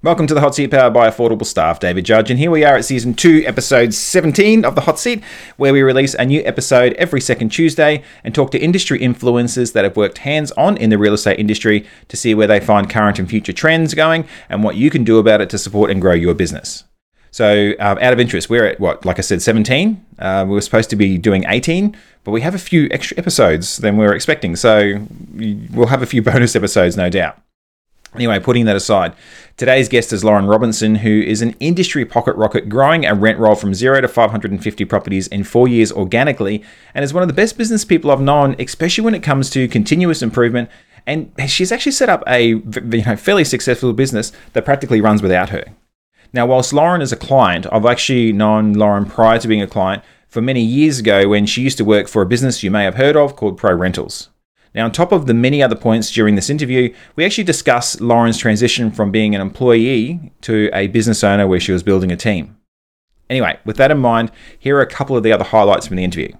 [0.00, 2.76] Welcome to the Hot Seat powered by Affordable Staff, David Judge, and here we are
[2.76, 5.24] at season 2, episode 17 of the Hot Seat,
[5.56, 9.82] where we release a new episode every second Tuesday and talk to industry influencers that
[9.82, 13.18] have worked hands on in the real estate industry to see where they find current
[13.18, 16.14] and future trends going and what you can do about it to support and grow
[16.14, 16.84] your business.
[17.32, 20.06] So, um, out of interest, we're at what, like I said, 17.
[20.20, 23.78] Uh, we were supposed to be doing 18, but we have a few extra episodes
[23.78, 24.54] than we were expecting.
[24.54, 25.04] So,
[25.34, 27.42] we'll have a few bonus episodes, no doubt.
[28.14, 29.14] Anyway, putting that aside,
[29.56, 33.54] today's guest is Lauren Robinson, who is an industry pocket rocket growing a rent roll
[33.54, 36.64] from zero to 550 properties in four years organically,
[36.94, 39.68] and is one of the best business people I've known, especially when it comes to
[39.68, 40.70] continuous improvement.
[41.06, 45.50] And she's actually set up a you know, fairly successful business that practically runs without
[45.50, 45.64] her.
[46.32, 50.02] Now, whilst Lauren is a client, I've actually known Lauren prior to being a client
[50.28, 52.96] for many years ago when she used to work for a business you may have
[52.96, 54.28] heard of called Pro Rentals.
[54.78, 58.38] Now, on top of the many other points during this interview, we actually discuss Lauren's
[58.38, 62.56] transition from being an employee to a business owner where she was building a team.
[63.28, 66.04] Anyway, with that in mind, here are a couple of the other highlights from the
[66.04, 66.32] interview.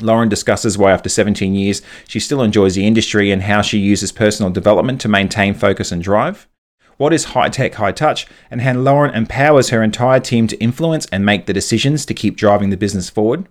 [0.00, 4.10] Lauren discusses why, after 17 years, she still enjoys the industry and how she uses
[4.10, 6.48] personal development to maintain focus and drive.
[6.96, 11.06] What is high tech, high touch, and how Lauren empowers her entire team to influence
[11.12, 13.46] and make the decisions to keep driving the business forward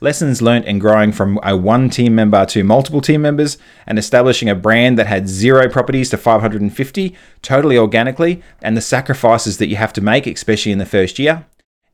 [0.00, 4.48] lessons learned in growing from a one team member to multiple team members and establishing
[4.48, 9.76] a brand that had zero properties to 550 totally organically and the sacrifices that you
[9.76, 11.46] have to make especially in the first year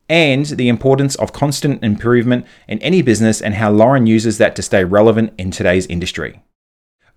[0.07, 4.61] and the importance of constant improvement in any business and how Lauren uses that to
[4.61, 6.41] stay relevant in today's industry.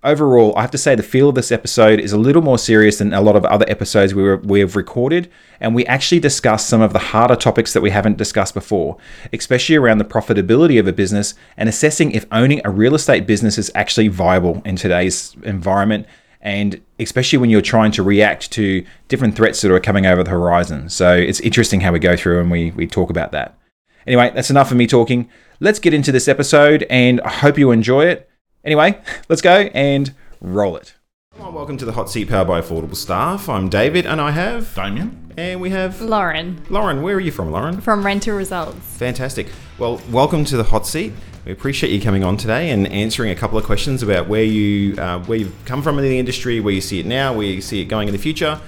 [0.05, 2.99] Overall, I have to say the feel of this episode is a little more serious
[2.99, 6.65] than a lot of other episodes we, were, we have recorded, and we actually discuss
[6.65, 8.97] some of the harder topics that we haven't discussed before,
[9.33, 13.59] especially around the profitability of a business and assessing if owning a real estate business
[13.59, 16.07] is actually viable in today's environment,
[16.41, 20.31] and especially when you're trying to react to different threats that are coming over the
[20.31, 20.89] horizon.
[20.89, 23.59] So it's interesting how we go through and we, we talk about that.
[24.07, 25.29] Anyway, that's enough of me talking.
[25.59, 28.31] Let's get into this episode, and I hope you enjoy it.
[28.65, 30.95] Anyway, let's go and roll it.
[31.39, 33.49] Well, welcome to the Hot Seat Powered by Affordable Staff.
[33.49, 35.33] I'm David and I have Damien.
[35.37, 36.61] And we have Lauren.
[36.69, 37.81] Lauren, where are you from, Lauren?
[37.81, 38.77] From Rental Results.
[38.97, 39.47] Fantastic.
[39.79, 41.13] Well, welcome to the Hot Seat.
[41.47, 45.01] We appreciate you coming on today and answering a couple of questions about where you
[45.01, 47.61] uh, where you've come from in the industry, where you see it now, where you
[47.61, 48.61] see it going in the future,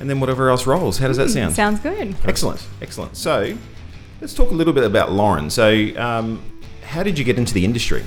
[0.00, 0.96] and then whatever else rolls.
[0.96, 1.54] How does that sound?
[1.54, 2.16] Sounds good.
[2.24, 3.14] Excellent, excellent.
[3.18, 3.56] So,
[4.22, 5.50] let's talk a little bit about Lauren.
[5.50, 6.42] So, um,
[6.82, 8.02] how did you get into the industry?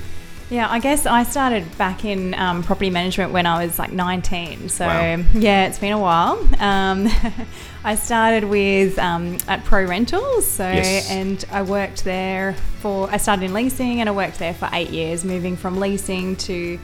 [0.50, 4.70] Yeah, I guess I started back in um, property management when I was like 19.
[4.70, 5.22] So, Wow.
[5.34, 6.38] yeah, it's been a while.
[6.58, 7.06] Um,
[7.84, 10.46] I started with um, at Pro Rentals.
[10.46, 11.10] So, Yes.
[11.10, 14.88] and I worked there for, I started in leasing and I worked there for eight
[14.88, 16.78] years, moving from leasing to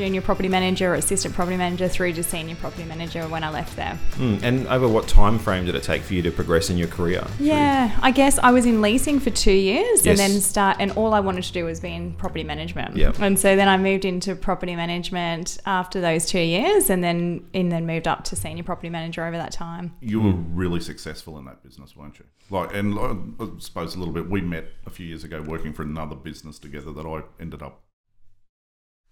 [0.00, 3.76] junior property manager or assistant property manager through to senior property manager when I left
[3.76, 3.98] there.
[4.14, 6.88] Mm, and over what time frame did it take for you to progress in your
[6.88, 7.26] career?
[7.38, 10.06] Yeah, I guess I was in leasing for two years Yes.
[10.06, 12.96] and then start, and all I wanted to do was be in property management.
[12.96, 13.18] Yep.
[13.18, 17.70] And so then I moved into property management after those two years, and then and
[17.70, 19.92] then moved up to senior property manager over that time.
[20.00, 22.24] You were really successful in that business, weren't you?
[22.48, 24.30] Like, and I suppose a little bit.
[24.30, 27.82] We met a few years ago working for another business together that I ended up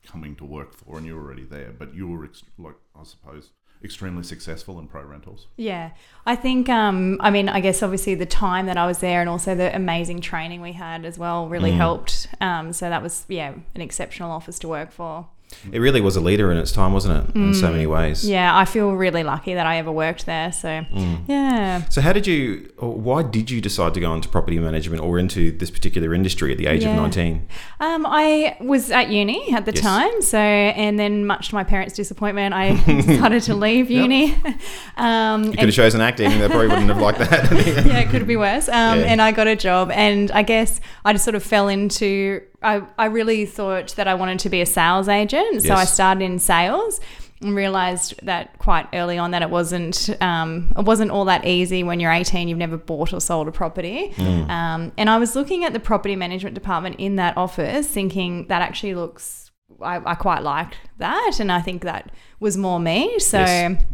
[0.06, 1.72] coming to work for, and you were already there.
[1.76, 3.50] But you were, ex- like, I suppose,
[3.82, 5.46] extremely successful in pro rentals.
[5.56, 5.90] Yeah,
[6.26, 6.68] I think.
[6.68, 9.74] Um, I mean, I guess obviously the time that I was there, and also the
[9.74, 12.28] amazing training we had as well, really helped.
[12.40, 15.28] Um, so that was yeah, an exceptional office to work for.
[15.72, 17.34] It really was a leader in its time, wasn't it?
[17.34, 18.22] In so many ways.
[18.24, 18.28] Mm.
[18.30, 20.52] Yeah, I feel really lucky that I ever worked there.
[20.52, 21.20] So Mm.
[21.26, 21.82] yeah.
[21.88, 25.18] So, how did you, or why did you decide to go into property management or
[25.18, 27.46] into this particular industry at the age of 19?
[27.80, 29.82] Um, I was at uni at the Yes.
[29.82, 32.74] time, so and then much to my parents' disappointment, I
[33.06, 34.36] decided to leave uni.
[34.96, 37.50] um, You could have chosen acting, they probably wouldn't have liked that.
[37.86, 38.68] yeah, it could be worse.
[38.68, 39.06] Um, Yeah.
[39.06, 42.42] And I got a job, and I guess I just sort of fell into.
[42.62, 46.24] I, I really thought that I wanted to be a sales agent, so I started
[46.24, 47.00] in sales.
[47.40, 51.84] And realized that quite early on that it wasn't um, it wasn't all that easy
[51.84, 55.64] when you're 18 you've never bought or sold a property um, and I was looking
[55.64, 60.42] at the property management department in that office thinking that actually looks I, I quite
[60.42, 62.10] liked that and I think that
[62.40, 63.84] was more me so Yes.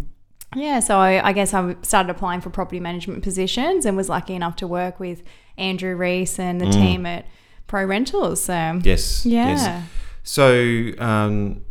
[0.57, 4.35] yeah, so I, I guess I started applying for property management positions and was lucky
[4.35, 5.23] enough to work with
[5.59, 7.27] Andrew Reese and the team at
[7.75, 8.41] Pro Rentals.
[8.41, 9.27] So yes.
[9.27, 9.85] yeah, Yes.
[10.23, 11.65] So, um,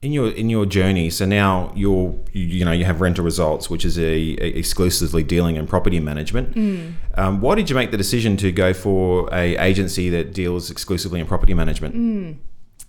[0.00, 3.68] in your in your journey, so now you're you, you know you have rental results,
[3.68, 6.54] which is a, a exclusively dealing in property management.
[6.54, 6.94] Mm.
[7.16, 11.18] Um, why did you make the decision to go for a agency that deals exclusively
[11.18, 11.96] in property management?
[11.96, 12.36] Mm.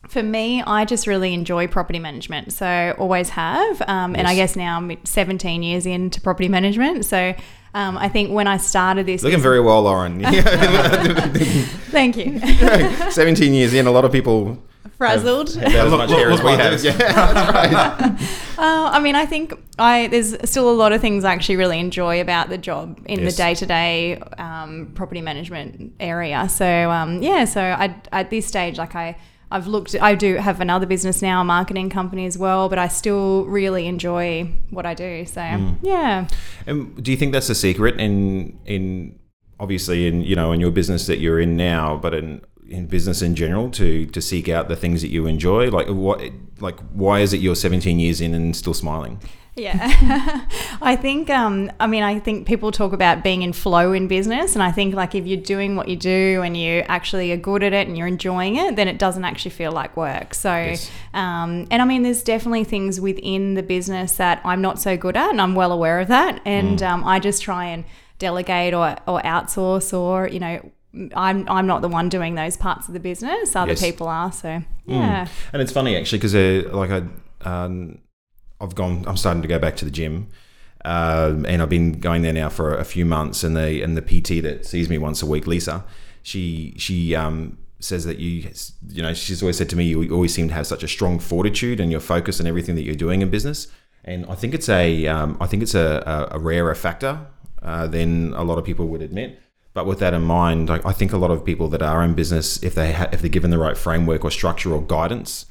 [0.08, 2.54] For me, I just really enjoy property management.
[2.54, 3.82] So always have.
[3.88, 7.06] Um, And I guess now I'm 17 years into property management.
[7.06, 7.34] So
[7.74, 10.22] um, I think when I started this, Looking very well, Lauren.
[11.92, 12.40] thank you,
[13.12, 14.58] 17 years in, a lot of people
[14.98, 15.54] frazzled.
[15.56, 16.84] have about as much hair as we have.
[16.84, 16.92] Yeah,
[17.34, 18.40] that's right.
[18.58, 21.80] Uh, I mean, I think I there's still a lot of things I actually really
[21.80, 23.34] enjoy about the job in Yes.
[23.34, 24.22] the day to day
[24.94, 26.48] property management area.
[26.50, 29.16] So um, yeah, so I at this stage, like I.
[29.56, 29.96] I've looked.
[30.02, 33.86] I do have another business now, a marketing company as well, but I still really
[33.88, 35.26] enjoy what I do.
[35.26, 35.78] So Mm.
[35.84, 36.28] yeah,
[36.68, 38.84] And do you think that's the secret in in
[39.60, 43.22] obviously in you know in your business that you're in now, but in in business
[43.22, 45.70] in general to to seek out the things that you enjoy?
[45.70, 46.20] Like what
[46.60, 49.20] like why is it you're 17 years in and still smiling?
[49.56, 49.78] Yeah.
[50.82, 54.54] I think, um, I mean, I think people talk about being in flow in business.
[54.56, 57.62] And I think, like, if you're doing what you do and you actually are good
[57.64, 60.34] at it and you're enjoying it, then it doesn't actually feel like work.
[60.34, 60.90] So, Yes.
[61.14, 65.16] um, and I mean, there's definitely things within the business that I'm not so good
[65.16, 66.42] at, and I'm well aware of that.
[66.46, 67.84] And um, I just try and
[68.18, 70.72] delegate or, or outsource or, you know,
[71.16, 73.56] I'm, I'm not the one doing those parts of the business.
[73.56, 73.82] Other Yes.
[73.82, 74.32] people are.
[74.32, 75.28] So, yeah.
[75.52, 77.04] And it's funny actually because uh, like I,
[77.66, 77.98] um,
[78.64, 79.04] I've gone.
[79.08, 80.30] I'm starting to go back to the gym,
[80.86, 83.44] um, and I've been going there now for a few months.
[83.44, 85.84] And the and the PT that sees me once a week, Lisa,
[86.22, 88.50] she she um, says that you
[88.90, 91.20] you know she's always said to me you always seem to have such a strong
[91.20, 93.68] fortitude and your focus and everything that you're doing in business.
[94.06, 97.28] And I think it's a um, I think it's a, a, a rarer factor
[97.62, 99.40] uh, than a lot of people would admit.
[99.74, 102.14] But with that in mind, I, I think a lot of people that are in
[102.14, 105.46] business, if they ha- if they're given the right framework or structure or guidance,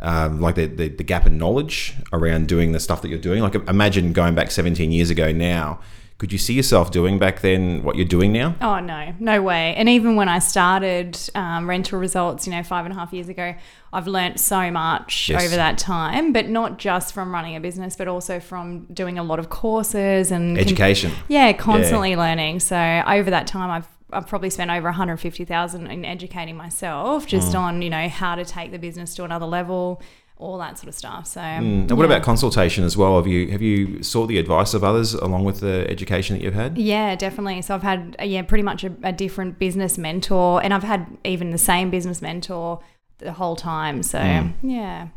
[0.00, 3.42] um, like the, the the gap in knowledge around doing the stuff that you're doing.
[3.42, 5.80] Like imagine going back 17 years ago now.
[6.18, 8.56] Could you see yourself doing back then what you're doing now?
[8.60, 9.72] Oh no, no way!
[9.76, 13.28] And even when I started um, rental results, you know, five and a half years
[13.28, 13.54] ago,
[13.92, 15.44] I've learnt so much Yes.
[15.46, 16.32] over that time.
[16.32, 20.32] But not just from running a business, but also from doing a lot of courses
[20.32, 21.12] and con- Education.
[21.28, 22.58] yeah, constantly learning.
[22.60, 27.60] So over that time, I've I've probably spent over 150,000 in educating myself just Mm.
[27.60, 30.00] on you know how to take the business to another level,
[30.38, 31.26] all that sort of stuff.
[31.26, 31.88] So Mm.
[31.88, 33.16] And what about consultation as well?
[33.16, 36.54] Have you have you sought the advice of others along with the education that you've
[36.54, 36.78] had?
[36.78, 37.60] Yeah, definitely.
[37.62, 41.06] So I've had uh, yeah pretty much a, a different business mentor, and I've had
[41.24, 42.80] even the same business mentor
[43.18, 44.02] the whole time.
[44.02, 44.50] So Hmm.
[44.68, 45.08] yeah,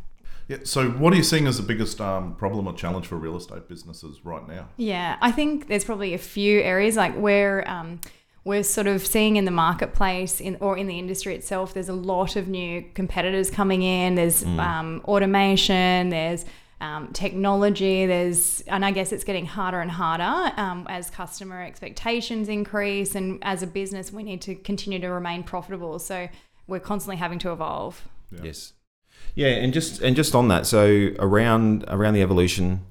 [0.48, 0.58] Yeah.
[0.64, 3.70] So, what are you seeing as the biggest um, problem or challenge for real estate
[3.70, 4.68] businesses right now?
[4.76, 5.16] yeah.
[5.22, 7.64] I think there's probably a few areas like where.
[7.70, 8.02] Um,
[8.44, 11.94] we're sort of seeing in the marketplace in, or in the industry itself, there's a
[11.94, 14.16] lot of new competitors coming in.
[14.16, 16.46] There's um, automation, there's
[16.80, 22.50] um, technology, there's, and I guess it's getting harder and harder um, as customer expectations
[22.50, 23.14] increase.
[23.14, 26.00] And as a business, we need to continue to remain profitable.
[26.00, 26.28] So
[26.66, 28.08] we're constantly having to evolve.
[28.42, 28.74] Yes.
[29.36, 32.82] Yeah, and just and just on that, so around around the evolution,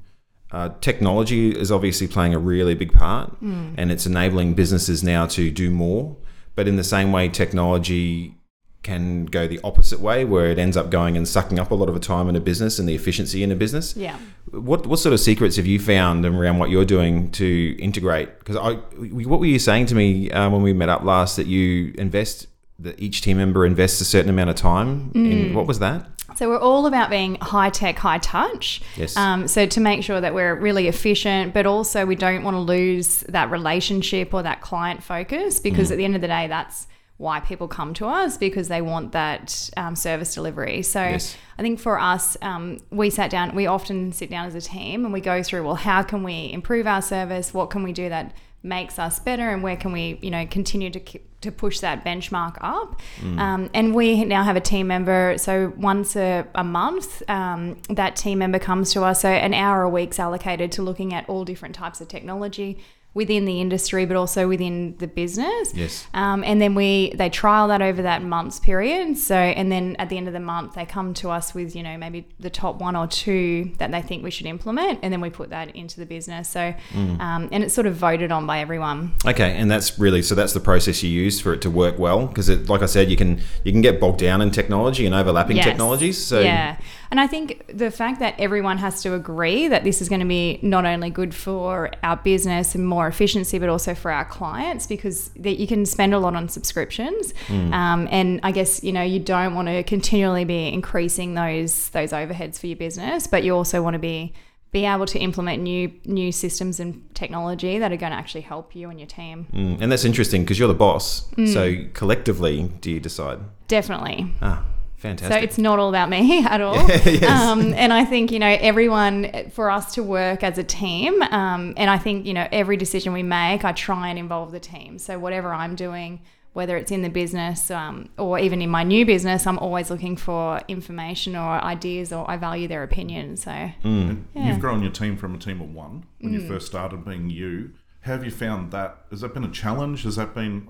[0.53, 5.51] uh, technology is obviously playing a really big part, and it's enabling businesses now to
[5.51, 6.17] do more.
[6.55, 8.35] But in the same way, technology
[8.83, 11.89] can go the opposite way, where it ends up going and sucking up a lot
[11.89, 13.95] of the time in a business and the efficiency in a business.
[13.97, 14.17] Yeah.
[14.51, 18.39] What what sort of secrets have you found around what you're doing to integrate?
[18.39, 21.47] Because I, what were you saying to me uh, when we met up last that
[21.47, 22.47] you invest
[22.79, 26.09] that each team member invests a certain amount of time in what was that?
[26.37, 28.81] So we're all about being high tech, high touch.
[28.97, 29.17] Yes.
[29.17, 32.61] Um, so to make sure that we're really efficient, but also we don't want to
[32.61, 36.87] lose that relationship or that client focus because at the end of the day, that's
[37.17, 40.83] why people come to us because they want that um, service delivery.
[40.83, 41.37] So Yes.
[41.59, 45.05] I think for us, um, we sat down, we often sit down as a team
[45.05, 47.53] and we go through, well, how can we improve our service?
[47.53, 48.33] What can we do that
[48.63, 49.49] makes us better?
[49.49, 51.01] And where can we, you know, continue to,
[51.41, 53.01] to push that benchmark up?
[53.39, 55.37] Um, and we now have a team member.
[55.39, 59.23] So once a, a month, um, that team member comes to us.
[59.23, 62.79] So an hour a week's allocated to looking at all different types of technology
[63.13, 65.75] within the industry, but also within the business.
[65.75, 66.07] Yes.
[66.15, 69.19] Um, and then we they trial that over that month's period.
[69.19, 71.83] So and then at the end of the month they come to us with you
[71.83, 75.21] know maybe the top one or two that they think we should implement, and then
[75.21, 76.49] we put that into the business.
[76.49, 79.13] So um, and it's sort of voted on by everyone.
[79.27, 82.27] Okay, and that's really so that's the process you use for it to work well
[82.27, 85.57] because like I said, you can you can get bogged down in technology and overlapping
[85.57, 85.65] Yes.
[85.67, 86.25] technologies.
[86.25, 86.77] So yeah,
[87.11, 90.27] and I think the fact that everyone has to agree that this is going to
[90.27, 94.87] be not only good for our business and more efficiency, but also for our clients
[94.87, 97.73] because that you can spend a lot on subscriptions, Mm.
[97.73, 102.11] um, and I guess you know you don't want to continually be increasing those those
[102.13, 104.33] overheads for your business, but you also want to be
[104.73, 108.75] be able to implement new new systems and technology that are going to actually help
[108.77, 109.47] you and your team.
[109.53, 111.29] Mm, and that's interesting because you're the boss.
[111.37, 111.53] Mm.
[111.53, 113.41] So collectively, do you decide?
[113.67, 114.33] Definitely.
[114.41, 114.63] Ah,
[115.01, 115.33] Fantastic.
[115.39, 116.77] So it's not all about me at all.
[117.05, 117.25] Yes.
[117.25, 121.75] um, and I think, you know, everyone, for us to work as a team, um,
[121.77, 124.99] and I think, you know, every decision we make, I try and involve the team.
[124.99, 126.21] So whatever I'm doing,
[126.53, 130.17] whether it's in the business um, or even in my new business, I'm always looking
[130.17, 133.37] for information or ideas or I value their opinion.
[133.37, 133.51] So,
[133.85, 134.25] Mm.
[134.35, 134.49] Yeah.
[134.49, 137.71] You've grown your team from a team of one when you first started being you.
[138.03, 138.99] How have you found that?
[139.11, 140.03] Has that been a challenge?
[140.05, 140.69] Has that been,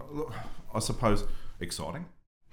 [0.75, 1.25] I suppose,
[1.61, 2.07] exciting?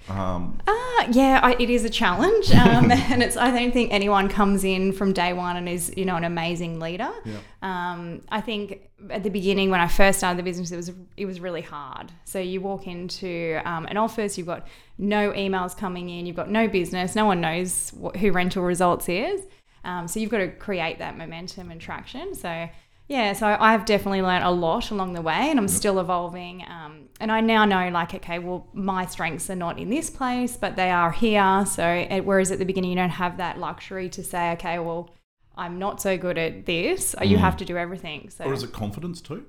[0.09, 3.35] Um, Uh, yeah, I, it is a challenge, um, and it's.
[3.37, 6.79] I don't think anyone comes in from day one and is, you know, an amazing
[6.79, 7.09] leader.
[7.25, 7.39] Yeah.
[7.61, 11.25] Um, I think at the beginning when I first started the business, it was it
[11.25, 12.11] was really hard.
[12.25, 16.49] So you walk into um, an office, you've got no emails coming in, you've got
[16.49, 19.45] no business, no one knows what, who Rental Results is.
[19.83, 22.35] Um, so you've got to create that momentum and traction.
[22.35, 22.67] So
[23.07, 26.63] yeah, so I've definitely learned a lot along the way, and I'm still evolving.
[26.67, 30.57] Um, and I now know, like, okay, well, my strengths are not in this place,
[30.57, 31.65] but they are here.
[31.65, 35.09] So, it, whereas at the beginning, you don't have that luxury to say, okay, well,
[35.55, 37.15] I'm not so good at this.
[37.23, 38.29] You have to do everything.
[38.29, 39.45] So, or is it confidence too?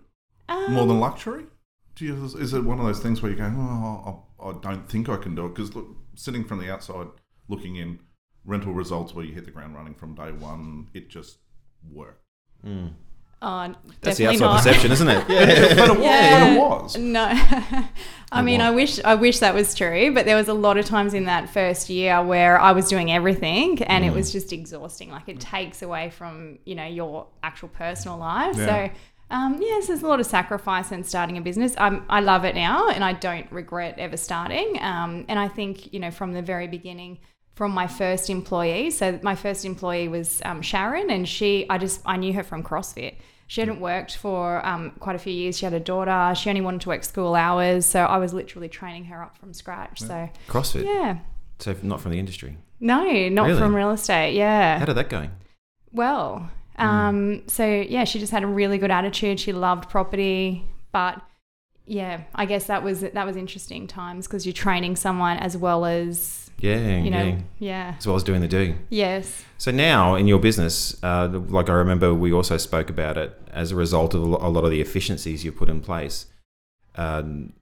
[0.48, 1.44] Um, More than luxury?
[1.96, 4.88] Do you, is it one of those things where you go, oh, I, I don't
[4.88, 5.54] think I can do it?
[5.54, 7.08] Because look, sitting from the outside
[7.48, 7.98] looking in,
[8.44, 11.38] rental results where you hit the ground running from day one, it just
[11.92, 12.22] worked.
[13.42, 14.56] Oh, That's the definitely outside not.
[14.64, 15.24] perception, isn't it?
[15.28, 15.74] Yeah.
[15.86, 16.54] but, it, Yeah.
[16.54, 16.96] it was.
[16.96, 17.24] No,
[18.32, 18.66] I mean, what?
[18.66, 21.24] I wish I wish that was true, but there was a lot of times in
[21.24, 25.10] that first year where I was doing everything, and it was just exhausting.
[25.10, 28.56] Like it takes away from you know your actual personal life.
[28.56, 28.88] Yeah.
[28.88, 28.94] So.
[29.30, 31.74] Um, yes, there's a lot of sacrifice in starting a business.
[31.76, 34.78] Um, I love it now, and I don't regret ever starting.
[34.80, 37.18] Um, and I think you know from the very beginning,
[37.58, 38.88] from my first employee.
[38.88, 42.62] So my first employee was um, Sharon, and she, I just, I knew her from
[42.62, 43.14] CrossFit.
[43.48, 45.58] She hadn't worked for um, quite a few years.
[45.58, 46.34] She had a daughter.
[46.36, 49.52] She only wanted to work school hours, so I was literally training her up from
[49.52, 49.98] scratch.
[50.00, 50.84] So CrossFit.
[50.84, 51.18] yeah,
[51.58, 52.56] So not from the industry.
[52.78, 53.58] no, not Really?
[53.58, 54.34] from real estate.
[54.34, 55.28] Yeah, How did that go?
[55.92, 59.40] well, um, so yeah, she just had a really good attitude.
[59.40, 61.20] She loved property, but
[61.88, 65.84] yeah, I guess that was that was interesting times because you're training someone as well
[65.84, 67.38] as Yeah, you know, yeah.
[67.58, 68.74] yeah, As well as doing the do.
[68.90, 73.30] yes, So now in your business, uh, like I remember we also spoke about it
[73.52, 76.26] as a result of a lot of the efficiencies you put in place.
[76.96, 77.52] Um,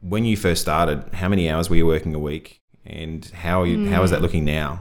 [0.00, 3.66] when you first started, how many hours were you working a week, and how are
[3.66, 4.80] you, how is that looking now?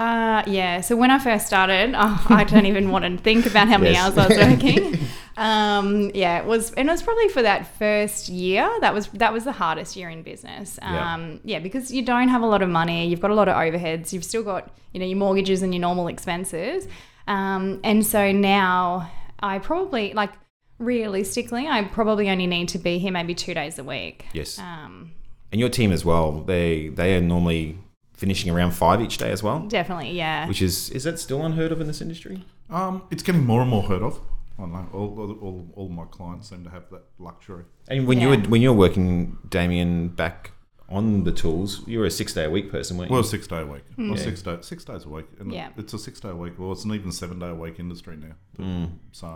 [0.00, 0.80] Uh, yeah.
[0.80, 3.92] So when I first started, oh, I don't even want to think about how many
[3.92, 4.16] Yes.
[4.16, 4.98] hours I was working.
[5.36, 8.70] um, yeah, it was, and it was probably for that first year.
[8.80, 10.78] That was that was the hardest year in business.
[10.80, 11.14] Yeah.
[11.14, 13.06] Um, yeah, because you don't have a lot of money.
[13.08, 14.12] You've got a lot of overheads.
[14.12, 16.88] You've still got you know your mortgages and your normal expenses.
[17.28, 20.32] Um, and so now I probably like
[20.78, 24.26] realistically, I probably only need to be here maybe two days a week.
[24.32, 25.12] Yes, Um,
[25.52, 26.40] and your team as well.
[26.40, 27.76] They they are normally
[28.20, 30.46] finishing around five each day as well, definitely, yeah.
[30.46, 32.44] which is is that still unheard of in this industry?
[32.68, 34.20] Um, it's getting more and more heard of.
[34.58, 34.86] I don't know.
[34.92, 37.64] All, all, all, all my clients seem to have that luxury.
[37.88, 40.52] And when you were when you were working, Damien, back
[40.90, 43.14] on the tools, you were a six day a week person, weren't you?
[43.14, 43.84] Well, six day a week.
[43.96, 44.16] Well, Yeah.
[44.16, 45.70] six day, six days a week, and Yeah.
[45.78, 46.54] it's a six day a week.
[46.58, 48.88] Well, it's an even seven day a week industry now.
[49.12, 49.26] So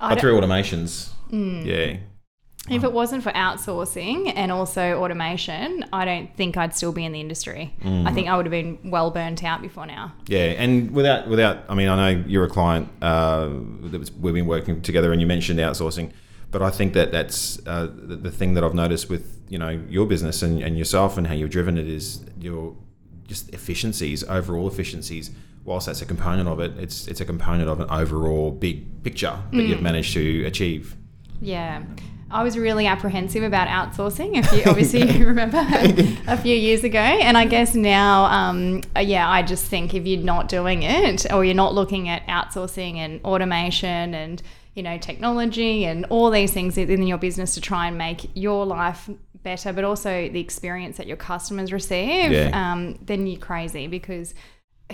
[0.00, 1.96] I but through automations, yeah.
[2.70, 7.12] If it wasn't for outsourcing and also automation, I don't think I'd still be in
[7.12, 7.74] the industry.
[7.84, 10.14] I think I would have been well burnt out before now.
[10.26, 13.50] Yeah, and without without, I mean, I know you're a client uh,
[13.82, 16.12] that was, we've been working together, and you mentioned outsourcing,
[16.50, 19.82] but I think that that's uh, the, the thing that I've noticed with you know
[19.88, 22.74] your business and, and yourself and how you've driven it is your
[23.28, 25.30] just efficiencies, overall efficiencies.
[25.64, 29.38] Whilst that's a component of it, it's it's a component of an overall big picture
[29.52, 30.96] that you've managed to achieve.
[31.40, 31.82] Yeah.
[32.34, 34.36] I was really apprehensive about outsourcing.
[34.36, 35.58] If you obviously you remember
[36.26, 40.04] a few years ago, and I guess now, um, uh, yeah, I just think if
[40.04, 44.42] you're not doing it, or you're not looking at outsourcing and automation and
[44.74, 48.66] you know technology and all these things in your business to try and make your
[48.66, 49.08] life
[49.44, 52.50] better, but also the experience that your customers receive, Yeah.
[52.52, 54.34] um, then you're crazy because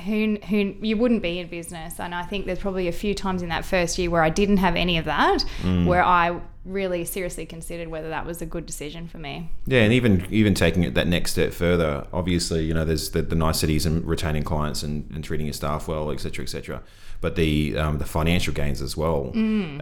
[0.07, 3.43] who who you wouldn't be in business and i think there's probably a few times
[3.43, 5.43] in that first year where i didn't have any of that
[5.85, 9.93] where i really seriously considered whether that was a good decision for me Yeah, and
[9.93, 13.87] even even taking it that next step further, obviously, you know, there's the, the niceties
[13.87, 16.83] and retaining clients and, and treating your staff well, et cetera, et cetera.
[17.23, 19.33] But the um, the financial gains as well,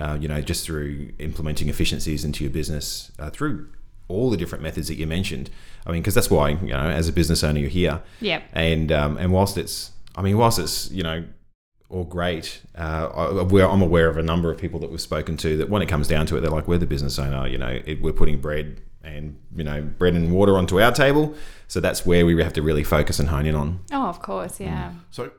[0.01, 3.69] uh, you know, just through implementing efficiencies into your business uh, through
[4.07, 5.51] all the different methods that you mentioned.
[5.85, 8.03] I mean, because that's why you know, as a business owner, you're here.
[8.21, 8.43] Yep.
[8.53, 11.25] And um, and whilst it's, I mean, whilst it's you know
[11.89, 15.57] all great, uh, I, I'm aware of a number of people that we've spoken to
[15.59, 17.81] that when it comes down to it, they're like, we're the business owner, you know,
[17.87, 21.35] it, we're putting bread and you know bread and water onto our table.
[21.69, 23.81] So that's where we have to really focus and hone in on.
[23.93, 24.93] Oh, of course, yeah.
[25.11, 25.31] So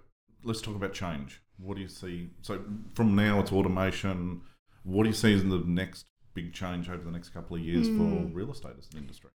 [0.43, 1.41] let's talk about change.
[1.57, 2.29] What do you see?
[2.41, 2.61] So
[2.93, 4.41] from now it's automation.
[4.83, 7.87] What do you see as the next big change over the next couple of years
[7.89, 9.29] for real estate as an industry?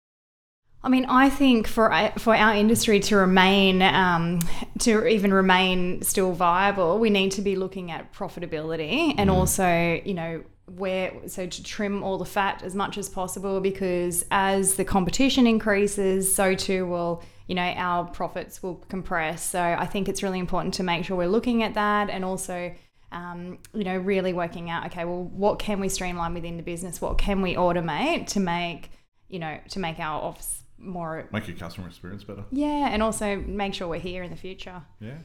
[0.85, 4.39] I mean, I think for for our industry to remain um,
[4.79, 10.13] to even remain still viable, we need to be looking at profitability and also, you
[10.13, 14.85] know, where so to trim all the fat as much as possible because as the
[14.85, 19.49] competition increases, so too will you know our profits will compress.
[19.49, 22.73] So I think it's really important to make sure we're looking at that and also.
[23.11, 26.99] Um, you know, really working out, okay, well, what can we streamline within the business?
[26.99, 28.89] What can we automate to make,
[29.29, 32.45] you know, to make our office more Make your customer experience better.
[32.51, 34.81] yeah, and also make sure we're here in the future.
[34.99, 35.17] Yeah.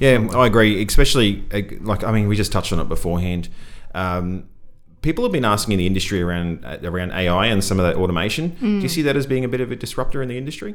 [0.00, 0.82] Yeah, I agree.
[0.84, 3.48] Especially uh, like I mean, we just touched on it beforehand.
[3.94, 4.48] Um,
[5.02, 7.96] people have been asking in the industry around uh, around AI and some of that
[7.96, 8.56] automation.
[8.60, 10.74] Do you see that as being a bit of a disruptor in the industry?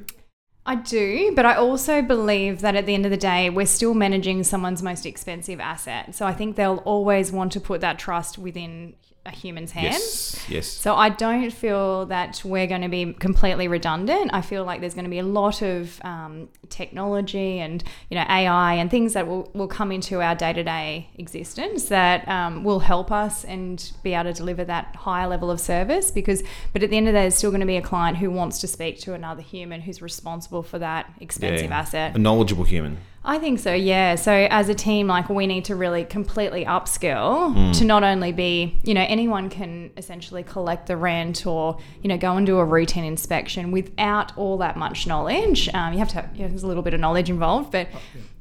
[0.66, 3.94] I do, but I also believe that at the end of the day, we're still
[3.94, 6.16] managing someone's most expensive asset.
[6.16, 8.94] So I think they'll always want to put that trust within
[9.26, 9.94] a human's hands.
[9.94, 10.68] Yes, yes.
[10.68, 14.32] So I don't feel that we're going to be completely redundant.
[14.34, 18.26] I feel like there's going to be a lot of um, technology and you know
[18.30, 22.64] AI and things that will, will come into our day to day existence that um,
[22.64, 26.12] will help us and be able to deliver that higher level of service.
[26.12, 28.18] Because, but at the end of the day, there's still going to be a client
[28.18, 31.80] who wants to speak to another human who's responsible for that expensive Yeah.
[31.80, 32.16] asset.
[32.16, 32.98] A knowledgeable human.
[33.26, 34.16] I think so, yeah.
[34.16, 38.78] So as a team, like we need to really completely upskill to not only be,
[38.84, 42.66] you know, anyone can essentially collect the rent or, you know, go and do a
[42.66, 45.70] routine inspection without all that much knowledge.
[45.74, 47.88] Um, you have to have, you know, there's a little bit of knowledge involved, but.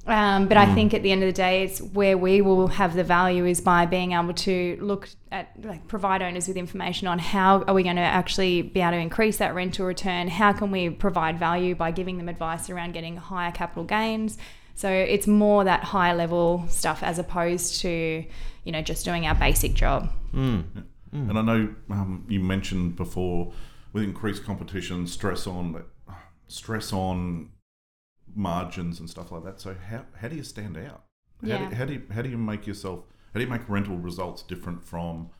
[0.04, 2.94] Um, but I think at the end of the day, it's where we will have
[2.96, 7.20] the value is by being able to look at like provide owners with information on
[7.20, 10.26] how are we going to actually be able to increase that rental return?
[10.26, 14.38] How can we provide value by giving them advice around getting higher capital gains?
[14.74, 18.24] So it's more that high level stuff as opposed to,
[18.64, 20.10] you know, just doing our basic job.
[20.32, 23.52] And I know um, you mentioned before
[23.92, 25.84] with increased competition, stress on
[26.48, 27.50] stress on
[28.34, 29.60] margins and stuff like that.
[29.60, 31.04] So how how do you stand out?
[31.42, 31.68] How, Yeah.
[31.68, 34.42] do, how do you how do you make yourself how do you make rental results
[34.42, 35.30] different from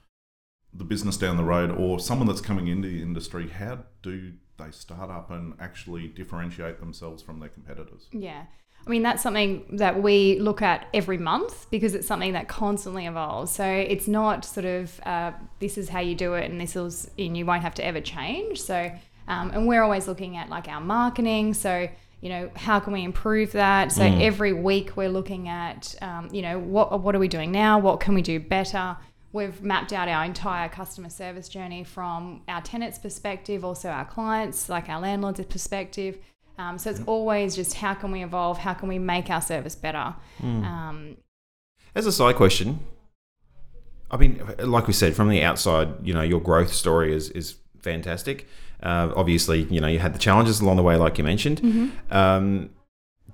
[0.75, 3.49] the business down the road or someone that's coming into the industry?
[3.49, 8.09] How do they start up and actually differentiate themselves from their competitors?
[8.13, 8.45] Yeah.
[8.85, 13.07] I mean, that's something that we look at every month because it's something that constantly
[13.07, 13.53] evolves.
[13.53, 17.11] So it's not sort of uh, this is how you do it and this is,
[17.19, 18.61] and you won't have to ever change.
[18.61, 18.91] So,
[19.29, 21.55] um, and we're always looking at like our marketing.
[21.55, 21.89] So,
[22.21, 23.93] you know, how can we improve that?
[23.93, 27.79] So every week we're looking at, um, you know, what, what are we doing now?
[27.79, 28.97] What can we do better?
[29.33, 34.69] We've mapped out our entire customer service journey from our tenants' perspective, also our clients,
[34.69, 36.19] like our landlords' perspective.
[36.59, 38.59] Um, so it's always just how can we evolve?
[38.59, 40.15] How can we make our service better?
[40.43, 41.17] Um,
[41.95, 42.81] As a side question,
[44.11, 47.57] I mean, like we said, from the outside, you know, your growth story is is
[47.81, 48.47] fantastic.
[48.83, 51.93] Uh, obviously, you know, you had the challenges along the way, like you mentioned.
[52.11, 52.71] Um,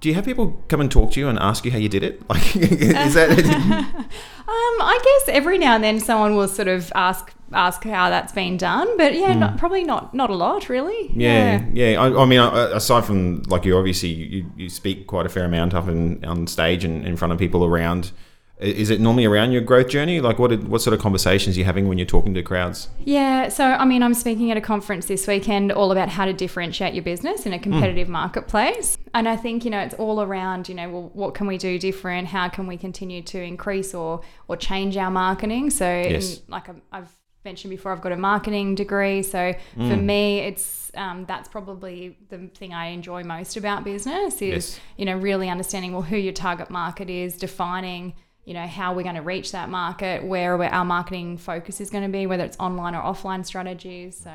[0.01, 2.03] do you have people come and talk to you and ask you how you did
[2.05, 2.23] it?
[2.29, 3.31] Like, is that?
[3.39, 4.09] um,
[4.49, 8.57] I guess every now and then someone will sort of ask ask how that's been
[8.57, 9.41] done, but yeah, hmm.
[9.41, 11.11] not, probably not not a lot really.
[11.15, 12.01] Yeah, yeah.
[12.01, 15.75] I, I mean, aside from like you, obviously you, you speak quite a fair amount
[15.75, 18.13] up in, on stage and in front of people around.
[18.61, 20.21] Is it normally around your growth journey?
[20.21, 22.89] Like, what did, what sort of conversations are you having when you're talking to crowds?
[23.05, 26.33] Yeah, so I mean, I'm speaking at a conference this weekend all about how to
[26.33, 27.63] differentiate your business in a hmm.
[27.63, 28.99] competitive marketplace.
[29.15, 31.79] And I think, you know, it's all around, you know, well, what can we do
[31.79, 32.27] different?
[32.27, 35.71] How can we continue to increase or, or change our marketing?
[35.71, 36.39] So, Yes.
[36.39, 37.15] in- like I've
[37.49, 39.23] mentioned before, I've got a marketing degree.
[39.23, 44.41] So for me, it's um, that's probably the thing I enjoy most about business is,
[44.41, 44.81] Yes.
[44.97, 49.03] you know, really understanding, well, who your target market is, defining you know how we're
[49.11, 52.57] going to reach that market where our marketing focus is going to be whether it's
[52.59, 54.33] online or offline strategies so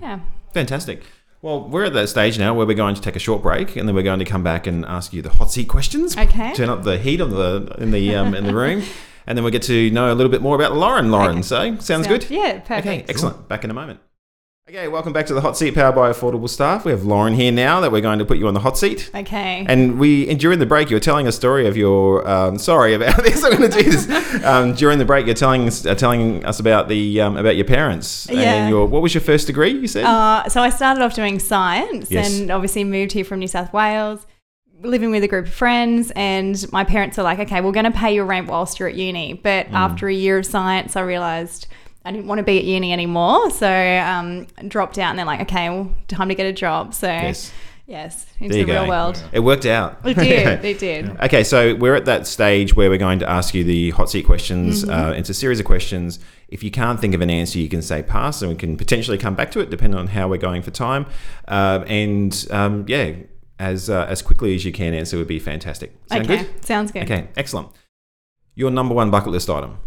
[0.00, 0.20] yeah
[0.52, 1.02] Fantastic.
[1.40, 3.88] Well, we're at that stage now where we're going to take a short break, and
[3.88, 6.16] then we're going to come back and ask you the hot seat questions.
[6.16, 6.52] Okay.
[6.54, 8.82] Turn up the heat of the in the um, in the room,
[9.26, 11.10] and then we'll get to know a little bit more about Lauren.
[11.10, 11.42] Lauren, Okay.
[11.42, 12.26] so sounds Sound- good.
[12.30, 13.48] yeah perfect Okay, excellent.
[13.48, 14.00] Back in a moment.
[14.70, 16.84] Okay, welcome back to the hot seat powered by affordable staff.
[16.84, 19.10] We have Lauren here now that we're going to put you on the hot seat.
[19.12, 22.26] okay And we, and during the break, you were telling a story of your.
[22.26, 23.42] Um, sorry about this.
[23.44, 24.44] I'm going to do this.
[24.44, 27.64] Um, during the break, you're telling us, uh, telling us about the um, about your
[27.64, 28.54] parents Yeah.
[28.54, 28.86] and your.
[28.86, 29.72] What was your first degree?
[29.72, 30.04] You said.
[30.04, 32.32] uh, so i started off doing science Yes.
[32.40, 34.26] and obviously moved here from new south wales
[34.82, 37.90] living with a group of friends and my parents are like okay we're going to
[37.98, 39.72] pay your rent whilst you're at uni but Mm.
[39.74, 41.66] after a year of science i realized
[42.04, 45.42] I didn't want to be at uni anymore, so um, dropped out, and they're like,
[45.42, 46.94] okay, well, time to get a job.
[46.94, 47.52] So Yes.
[47.86, 48.88] yes, into the you real go.
[48.88, 49.22] world.
[49.30, 50.00] It worked out.
[50.04, 50.64] It did.
[50.64, 51.10] It did.
[51.20, 54.26] Okay, so we're at that stage where we're going to ask you the hot seat
[54.26, 54.82] questions.
[54.84, 54.90] Mm-hmm.
[54.92, 56.18] Uh, it's a series of questions.
[56.48, 59.16] If you can't think of an answer, you can say pass, and we can potentially
[59.16, 61.06] come back to it depending on how we're going for time.
[61.46, 63.12] Um, and um, yeah,
[63.62, 65.92] as uh, as quickly as you can answer would be fantastic.
[66.08, 66.64] Sound Okay, good?
[66.64, 67.04] sounds good.
[67.04, 67.68] Okay, excellent.
[68.54, 69.78] Your number one bucket list item.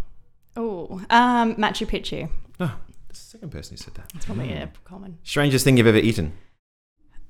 [0.56, 2.28] Oh, um, Machu Picchu.
[2.58, 2.74] Oh,
[3.08, 4.10] the second person who said that.
[4.14, 5.18] It's probably a common.
[5.22, 6.32] Strangest thing you've ever eaten.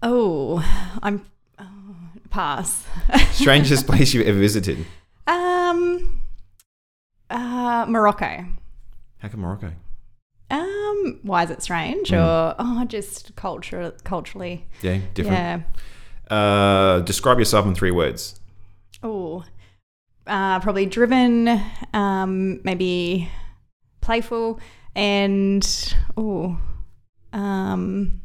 [0.03, 0.63] Oh,
[1.03, 1.27] I'm
[1.59, 1.97] oh,
[2.31, 2.87] pass.
[3.33, 4.87] Strangest place you've ever visited.
[5.27, 6.21] um,
[7.29, 8.47] uh, Morocco.
[9.19, 9.73] How come Morocco?
[10.49, 12.25] Um, why is it strange Mm.
[12.25, 14.67] or oh, just culture culturally?
[14.83, 15.37] Yeah, different.
[15.39, 15.61] Yeah.
[16.31, 18.41] Uh, describe yourself in three words.
[19.03, 19.45] Oh,
[20.27, 21.61] uh, probably driven.
[21.95, 23.31] Um, maybe
[24.01, 24.61] playful
[24.95, 26.59] and oh,
[27.33, 28.21] um,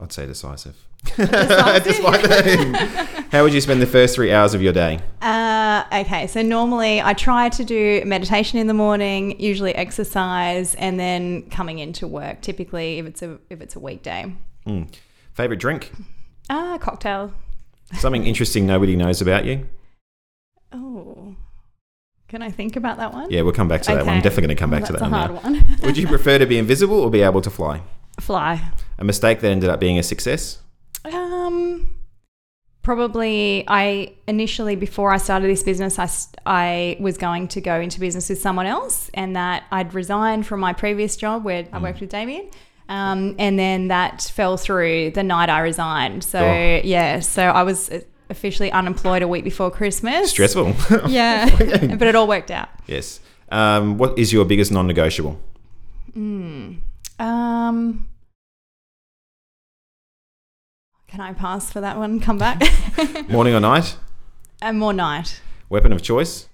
[0.00, 0.84] I'd say decisive.
[1.16, 3.26] That.
[3.32, 4.98] How would you spend the first three hours of your day?
[5.22, 10.98] Uh, okay, so normally I try to do meditation in the morning, usually exercise, and
[10.98, 12.40] then coming into work.
[12.40, 14.34] Typically, if it's a if it's a weekday,
[14.66, 14.92] Mm.
[15.38, 15.92] Favorite drink?
[16.50, 17.32] ah, cocktail.
[17.94, 19.68] Something interesting nobody knows about you?
[20.72, 21.36] Oh,
[22.26, 23.30] can I think about that one?
[23.30, 24.16] Yeah, we'll come back to that one.
[24.16, 25.20] I'm definitely going to come back Oh, to that that's one.
[25.20, 25.40] a now.
[25.40, 25.78] hard one.
[25.84, 27.82] Would you prefer to be invisible or be able to fly?
[28.18, 28.60] Fly.
[28.98, 30.58] A mistake that ended up being a success?
[31.04, 31.94] Um,
[32.82, 36.08] probably I initially before I started this business, I
[36.46, 40.58] I was going to go into business with someone else, and that I'd resigned from
[40.58, 42.50] my previous job where I worked with Damien.
[42.88, 46.24] Um, and then that fell through the night I resigned.
[46.24, 46.80] So Oh.
[46.84, 47.90] yeah, so I was
[48.30, 50.30] officially unemployed a week before Christmas.
[50.30, 50.74] Stressful.
[51.08, 51.48] Yeah,
[51.96, 52.68] but it all worked out.
[52.86, 53.20] yes.
[53.50, 55.40] Um, what is your biggest non negotiable?
[56.16, 58.08] Um,
[61.08, 62.20] can I pass for that one?
[62.20, 62.60] Come back.
[63.28, 63.96] Morning or night?
[64.60, 65.40] and more night.
[65.70, 66.48] Weapon of choice?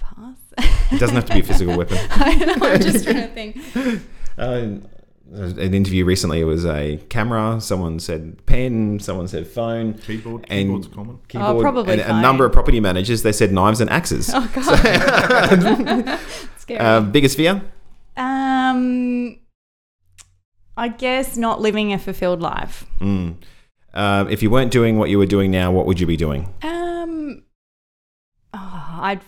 [0.00, 0.74] Pass.
[0.90, 1.98] It doesn't have to be a physical weapon.
[2.10, 3.58] I know, I'm just trying to think.
[4.36, 4.76] Uh,
[5.30, 7.60] an interview recently, it was a camera.
[7.60, 8.98] Someone said pen.
[8.98, 9.94] Someone said phone.
[9.94, 10.46] Keyboard.
[10.48, 11.18] And- Keyboard's common.
[11.28, 13.22] Keyboard, probably and a number of property managers.
[13.22, 14.30] They said knives and axes.
[14.32, 16.18] Oh god,
[16.58, 16.80] scary.
[16.80, 17.60] Um, biggest fear?
[18.16, 19.38] um,
[20.76, 22.86] I guess not living a fulfilled life.
[23.00, 23.36] Mm.
[23.94, 26.52] Um, if you weren't doing what you were doing now, what would you be doing?
[26.62, 27.42] Um,
[28.54, 29.20] oh, I'd.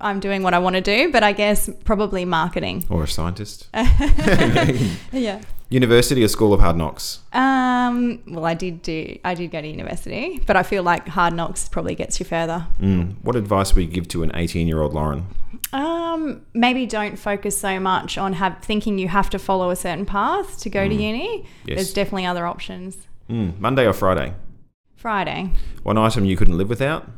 [0.00, 2.84] I'm doing what I want to do, but I guess probably marketing.
[2.88, 3.68] Or a scientist?
[5.12, 5.40] Yeah.
[5.70, 7.20] University or School of Hard Knocks?
[7.32, 8.22] Um.
[8.28, 9.18] Well, I did do.
[9.24, 12.66] I did go to university, but I feel like hard knocks probably gets you further.
[12.80, 13.16] Mm.
[13.22, 15.26] What advice would you give to an 18 year old Lauren?
[15.72, 20.06] Um, maybe don't focus so much on have thinking you have to follow a certain
[20.06, 21.38] path to go to uni.
[21.40, 21.46] Mm.
[21.66, 21.76] Yes.
[21.76, 22.96] There's definitely other options.
[23.28, 23.58] Mm.
[23.58, 24.34] Monday or Friday?
[24.96, 25.50] Friday.
[25.82, 27.10] One item you couldn't live without?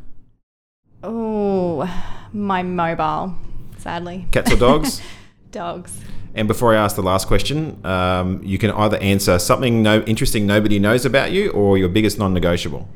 [1.09, 1.89] Oh,
[2.33, 3.37] my mobile.
[3.79, 5.01] Sadly, Cats or dogs?
[5.53, 6.01] dogs.
[6.35, 10.47] and before I ask the last question, um, you can either answer something no interesting
[10.47, 12.89] nobody knows about you or your biggest non negotiable.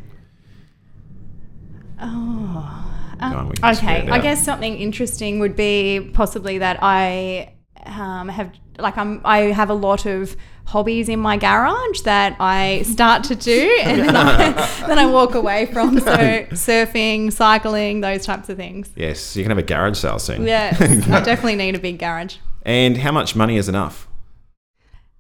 [2.01, 2.77] Oh.
[3.21, 7.55] Go on, we can just okay, I guess something interesting would be possibly that I
[7.85, 10.37] um, have like I'm I have a lot of
[10.71, 14.53] hobbies in my garage that I start to do and then I,
[14.87, 15.99] then I walk away from.
[15.99, 16.17] So
[16.53, 18.91] surfing, cycling, those types of things.
[18.95, 20.47] Yes, you can have a garage sale soon.
[20.47, 22.37] Yeah, I definitely need a big garage.
[22.63, 24.07] And how much money is enough?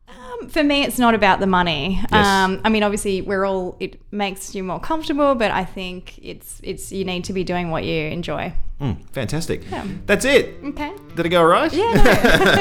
[0.08, 2.00] Um, for me, it's not about the money.
[2.12, 2.26] Yes.
[2.26, 3.76] Um, I mean, obviously, we're all.
[3.80, 7.70] It makes you more comfortable, but I think it's it's you need to be doing
[7.70, 8.52] what you enjoy.
[8.80, 9.68] Mm, fantastic.
[9.70, 9.86] Yeah.
[10.06, 10.54] That's it.
[10.64, 10.92] Okay.
[11.14, 11.72] Did it go all right?
[11.72, 11.92] Yeah.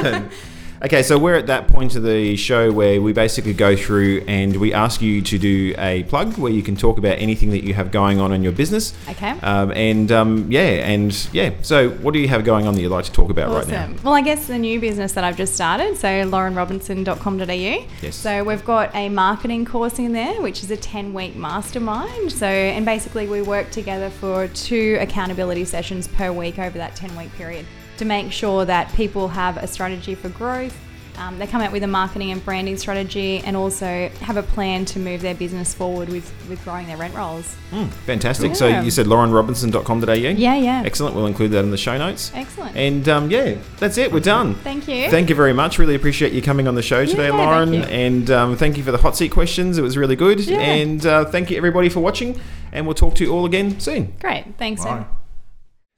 [0.03, 0.29] No.
[0.81, 4.55] Okay, so we're at that point of the show where we basically go through and
[4.55, 7.73] we ask you to do a plug where you can talk about anything that you
[7.73, 8.93] have going on in your business.
[9.09, 9.31] okay.
[9.41, 11.51] Um, and um, yeah, and yeah.
[11.63, 13.95] So, what do you have going on that you'd like to talk about right Awesome.
[13.97, 14.01] now?
[14.03, 17.87] Well, I guess the new business that I've just started, so laurenrobinson.com.au.
[18.01, 18.15] Yes.
[18.15, 22.31] So we've got a marketing course in there, which is a 10 week mastermind.
[22.31, 27.17] So, and basically we work together for two accountability sessions per week over that 10
[27.17, 27.65] week period
[27.99, 30.75] to make sure that people have a strategy for growth.
[31.17, 34.85] Um, they come out with a marketing and branding strategy and also have a plan
[34.85, 37.57] to move their business forward with, with growing their rent rolls.
[37.71, 38.55] Mm, fantastic.
[38.55, 38.83] So, Yeah.
[38.83, 40.13] you said laurenrobinson.com.au?
[40.13, 40.81] Yeah, yeah.
[40.85, 41.15] Excellent.
[41.15, 42.31] We'll include that in the show notes.
[42.33, 42.73] Excellent.
[42.77, 44.13] And um, yeah, that's it.
[44.13, 44.55] We're done.
[44.55, 45.09] Thank you.
[45.09, 45.77] Thank you very much.
[45.77, 47.73] Really appreciate you coming on the show today, Yeah, thank Lauren.
[47.73, 47.81] you.
[47.83, 49.77] And um, thank you for the hot seat questions.
[49.77, 50.39] It was really good.
[50.39, 50.61] Yeah.
[50.61, 52.39] And uh, thank you everybody for watching.
[52.71, 54.13] And we'll talk to you all again soon.
[54.21, 54.45] Great.
[54.57, 54.99] Thanks, Bye.
[54.99, 55.18] Em.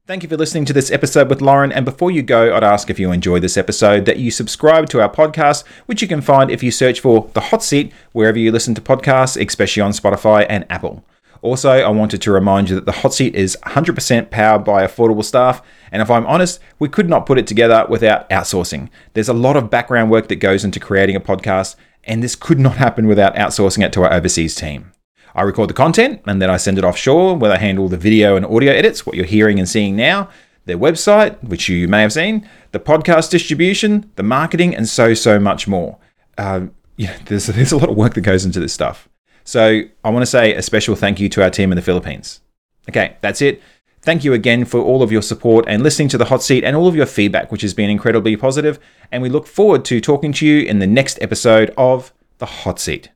[0.07, 1.71] Thank you for listening to this episode with Lauren.
[1.71, 4.99] And before you go, I'd ask if you enjoyed this episode that you subscribe to
[4.99, 8.51] our podcast, which you can find if you search for The Hot Seat wherever you
[8.51, 11.05] listen to podcasts, especially on Spotify and Apple.
[11.43, 15.23] Also, I wanted to remind you that The Hot Seat is 100% powered by affordable
[15.23, 15.61] staff.
[15.91, 18.89] And if I'm honest, we could not put it together without outsourcing.
[19.13, 22.59] There's a lot of background work that goes into creating a podcast, and this could
[22.59, 24.93] not happen without outsourcing it to our overseas team.
[25.35, 28.35] I record the content and then I send it offshore where they handle the video
[28.35, 30.29] and audio edits, what you're hearing and seeing now,
[30.65, 35.39] their website, which you may have seen, the podcast distribution, the marketing, and so, so
[35.39, 35.97] much more.
[36.37, 36.67] Uh,
[36.97, 39.09] yeah, there's, there's a lot of work that goes into this stuff.
[39.43, 42.41] So I want to say a special thank you to our team in the Philippines.
[42.89, 43.61] Okay, that's it.
[44.03, 46.75] Thank you again for all of your support and listening to the hot seat and
[46.75, 48.79] all of your feedback, which has been incredibly positive.
[49.11, 52.79] And we look forward to talking to you in the next episode of the hot
[52.79, 53.09] seat.